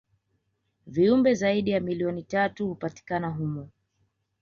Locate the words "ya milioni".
1.71-2.23